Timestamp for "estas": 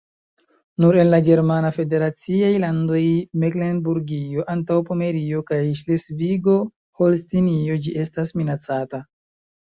8.07-8.35